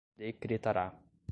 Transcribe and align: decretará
decretará 0.25 0.97